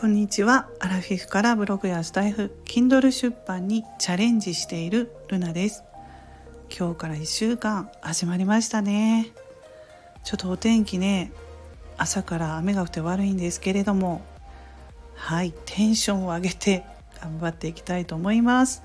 [0.00, 0.66] こんにちは。
[0.78, 5.84] アラフィフからブログやスタイフ Kindle 出版にチャレンジしているルナです。
[6.74, 9.30] 今日から1週間始まりましたね。
[10.24, 11.32] ちょっとお天気ね
[11.98, 14.22] 朝から雨が降って悪いんですけれども。
[15.16, 16.86] はいテンションを上げて
[17.20, 18.82] 頑張っていきたいと思います。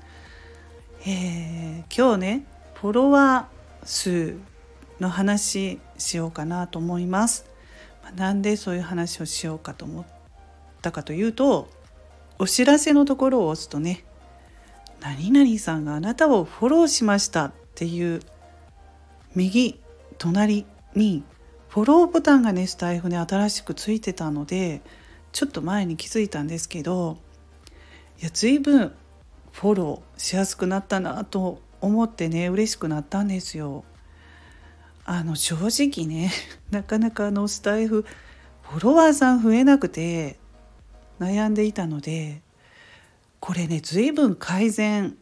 [1.06, 4.36] えー、今日ねフォロワー数
[5.00, 7.46] の話しようかなと思います。
[8.14, 10.04] なんでそういう話をしようかと思っ
[10.86, 11.68] たかというと
[12.38, 14.04] お知らせのところを押すとね
[15.00, 18.20] 「何々さんがあなたをフォローしました」っていう
[19.34, 19.80] 右
[20.18, 21.24] 隣に
[21.68, 24.80] フォローボタンがねスタイフに新しくついてたので
[25.32, 27.18] ちょっと前に気づいたんですけど
[28.20, 28.92] いや随分
[29.52, 33.84] フォローしやすくなったなと思ってね嬉しくなったんですよ。
[35.04, 36.32] あの正直ね
[36.70, 38.04] なかなかあのスタイフ
[38.62, 40.38] フォロワーさん増えなくて
[41.20, 42.42] 悩んでいたので
[43.40, 45.16] これね随分改善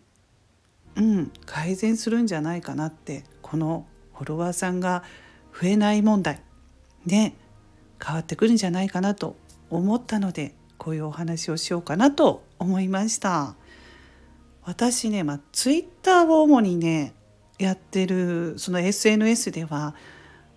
[0.96, 5.02] うん改善するんじゃないかなってこのフォロワーさんが
[5.52, 6.40] 増えない問題
[7.06, 7.36] ね
[8.04, 9.36] 変わってくるんじゃないかなと
[9.70, 13.54] 思ったのでこういうお話をしようかなと思いました。
[14.64, 17.12] 私ね、まあ、ツイッターを主にね
[17.58, 19.94] やってるその SNS では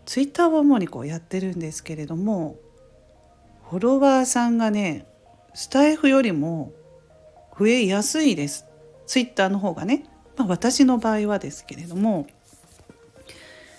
[0.06, 2.56] ツイッターを主にこうやってるんですけれども
[3.70, 5.06] フォロワーさんがね
[5.58, 6.72] スタイフよりも
[7.58, 8.68] 増えやすいです。
[9.08, 10.04] ツイッターの方がね、
[10.36, 12.28] まあ、私の場合はですけれども。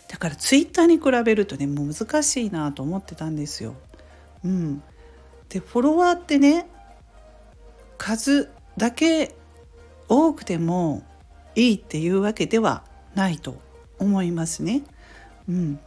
[0.09, 3.77] だからツイッターに比べるとねもう難しいなと思ってたんですよ。
[4.45, 4.83] うん、
[5.51, 6.67] でフォロワーってね
[7.97, 9.37] 数だけ
[10.09, 11.05] 多くても
[11.55, 12.83] いいっていうわけでは
[13.15, 13.55] ないと
[14.01, 14.83] 思いますね。
[15.49, 15.79] うん、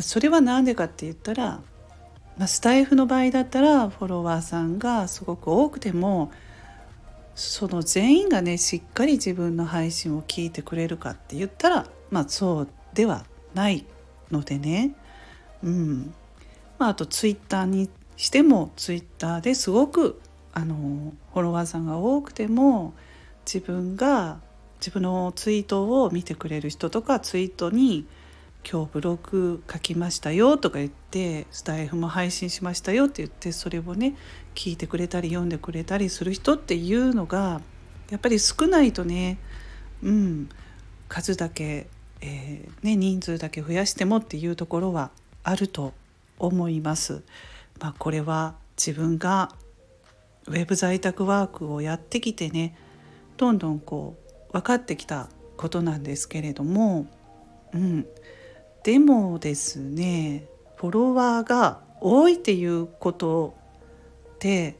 [0.00, 1.62] それは何でかって言ったら、
[2.36, 6.32] まあ、スタイフの場合だったらフォロワーさんがすごく多くても
[7.34, 13.24] その全員がねしっかり自分の配信を聞いてくれるかって言ったらまあそうでは
[13.54, 13.86] ない
[14.30, 14.94] のでね、
[15.62, 16.14] うん。
[16.78, 20.20] まあ、あとツイッターにしてもツイッターですごく
[20.52, 22.94] あのフォロワーさんが多くても
[23.44, 24.40] 自分が
[24.78, 28.06] 自分のツイートを見てくれる人とかツイートに
[28.70, 34.16] 「今日ブログ書きましたよ」とか言ってスタイフも配信しましたよって言ってそれをね
[34.54, 37.60] 聞いてくれたり読んでくれたりする人っていうのが
[38.10, 39.38] やっぱり少ないとね
[40.02, 40.48] うん
[41.08, 41.86] 数だけ、
[42.20, 45.10] えー、ね、人数だけ増やしてもっていうところは
[45.42, 45.92] あると
[46.38, 47.22] 思います。
[47.80, 49.54] まあ、これは自分が
[50.46, 52.76] ウェブ在宅ワークをやってきてね
[53.36, 54.16] どんどんこ
[54.48, 57.06] う分かってきたことなんですけれども、
[57.72, 58.06] うん、
[58.84, 60.44] でもですね
[60.76, 63.56] フォロワーが多いっていうこと
[64.38, 64.76] で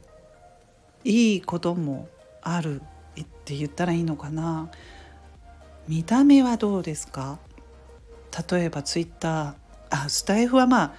[1.03, 2.07] いいことも
[2.41, 2.81] ある
[3.19, 4.69] って言ったらいいのかな。
[5.87, 7.39] 見た目はどうですか？
[8.49, 9.53] 例えばツイッター
[9.89, 10.93] あスタイフはまあ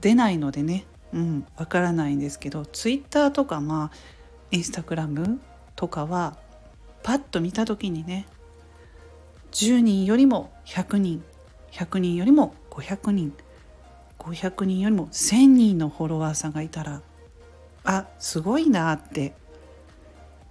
[0.00, 0.84] 出ないのでね。
[1.12, 3.96] うんわからないんですけどツイッターとかまあ
[4.50, 5.40] インスタグラム
[5.76, 6.36] とかは
[7.02, 8.26] パッと見た時にね
[9.52, 11.24] 10人よりも100人
[11.72, 13.32] 100人よりも500人。
[14.18, 17.02] 500人よりも1,000人のフォロワーさんがいたら
[17.84, 19.34] あすごいなって。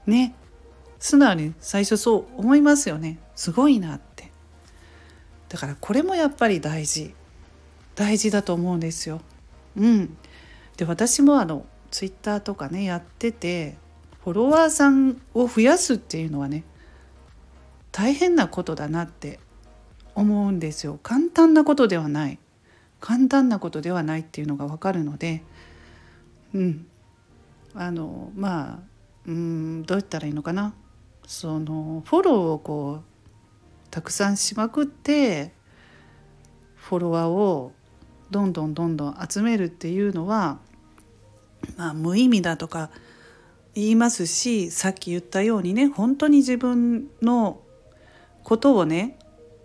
[0.06, 0.36] ね。
[1.00, 3.20] 素直に最初そう思いますよね。
[3.36, 4.32] すごいなって。
[5.50, 7.14] だからこれもやっぱり大事。
[7.96, 9.22] 大事だと思うんですよ。
[9.76, 10.18] うん、
[10.78, 13.78] で私もあのツイッターとかねやってて
[14.24, 16.64] フォロワーさんを増やすっていうのはね
[17.92, 19.40] 大変なことだなって
[20.18, 21.00] 思うんですよ。
[21.04, 22.40] 簡単なことではない。
[23.00, 25.44] 簡単なことではないっていうのが分かるので
[26.54, 26.88] うん。
[27.76, 28.80] あのまあ
[29.28, 30.74] うんどう言ったらいいのかな。
[31.28, 35.52] そのフォローをこうたくさんしまくって
[36.76, 37.74] フォロワーを
[38.32, 40.60] どんどんどんどん集めるっていうのは
[41.78, 42.90] まあ無意味だとか
[43.76, 47.62] 言いますしさっき言ったようにね本当に自分の
[48.48, 49.20] ことをね、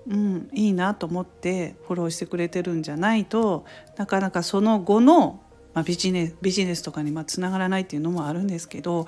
[0.08, 3.64] うん、いいなと思ってフォローしてくれてるんじゃないと
[3.96, 5.40] なかなかその後の、
[5.75, 9.06] まあ、ビジネビジネスとかにつながらないっていうのもあるんですけど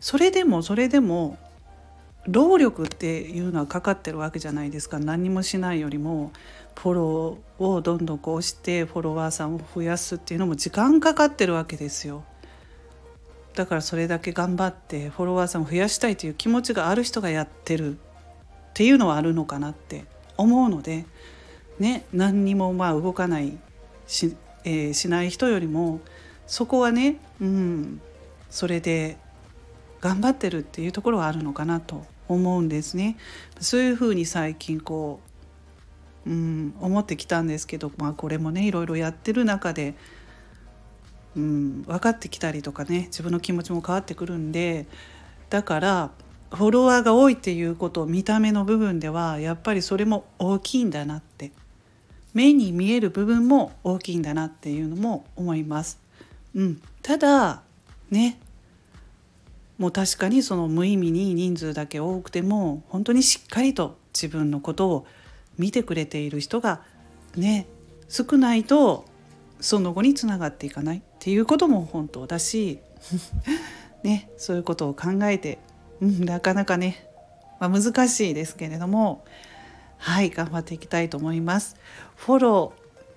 [0.00, 1.38] それでもそれでも
[2.26, 6.32] 労力っていうのはかかってるわけじゃないですか何もしないよりも
[6.76, 12.22] フォローをどんどんこうしてフォロワーさんを増やすっていうのも時間かかってるわけですよ。
[13.54, 17.98] だからそれだけ頑張ってフォロワーさんを増やしたいという気持ちがある人がやってるっ
[18.74, 20.04] ていうのはあるのかなって
[20.38, 21.04] 思うので
[21.78, 23.58] ね何にもまあ動かない
[24.06, 26.00] し,、えー、しない人よりも
[26.46, 28.00] そこはね、うん、
[28.48, 29.18] それで
[30.00, 33.16] 頑張ってるっていうところはあるのかなと思うんですね。
[33.60, 35.20] そういうふうに最近こ
[36.26, 39.94] う、うん、思ってきたんですけど、まあ、これもねいろいろやってる中で、
[41.36, 44.86] うん、分かってきたりとかね自分の気持ちも変わってくるんで
[45.50, 46.10] だから
[46.50, 51.52] フォロワーが多いっていうこと見た目の部分ではやっぱりそれも大きいんだなって。
[52.34, 55.98] 目に見える部分も大きいんだなっていうのも思います。
[56.54, 57.62] うん、ただ
[58.10, 58.38] ね。
[59.78, 65.06] もう確かにその無意味に人数だけ多くても本当にしっかりと自分のことを
[65.56, 66.82] 見てくれている人が
[67.36, 67.66] ね。
[68.08, 69.04] 少ないと
[69.60, 72.78] その後につながっていかないっていうことも本当だし
[74.02, 74.30] ね。
[74.36, 75.58] そういうことを考えて、
[76.00, 77.08] なかなかね、
[77.60, 79.24] まあ、難しいですけれども
[79.98, 81.76] はい頑張っていきたいと思います。
[82.16, 82.72] フォロ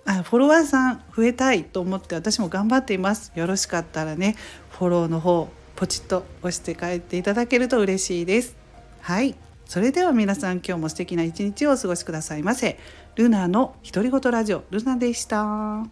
[0.06, 3.32] ーあフォロワーさん増えたいと思って私も頑張っています。
[3.36, 4.36] よろしかったらね
[4.70, 8.56] フォローの方ポチッと押して帰っていただけると嬉しいです。
[9.02, 9.36] はい
[9.66, 12.78] それでは皆さん今日も素敵な一日をお過ごしくださいませ。
[13.16, 15.86] ルナの独り言ラジオルナでした。